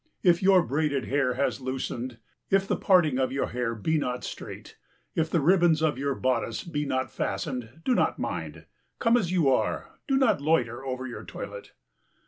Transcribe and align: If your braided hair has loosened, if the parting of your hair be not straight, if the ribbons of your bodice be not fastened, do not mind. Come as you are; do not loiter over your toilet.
If 0.23 0.41
your 0.41 0.63
braided 0.63 1.05
hair 1.05 1.35
has 1.35 1.61
loosened, 1.61 2.17
if 2.49 2.67
the 2.67 2.75
parting 2.75 3.19
of 3.19 3.31
your 3.31 3.49
hair 3.49 3.75
be 3.75 3.99
not 3.99 4.23
straight, 4.23 4.75
if 5.13 5.29
the 5.29 5.39
ribbons 5.39 5.79
of 5.83 5.99
your 5.99 6.15
bodice 6.15 6.63
be 6.63 6.87
not 6.87 7.11
fastened, 7.11 7.81
do 7.85 7.93
not 7.93 8.17
mind. 8.17 8.65
Come 8.97 9.15
as 9.15 9.31
you 9.31 9.47
are; 9.49 9.99
do 10.07 10.17
not 10.17 10.41
loiter 10.41 10.83
over 10.83 11.05
your 11.05 11.23
toilet. 11.23 11.73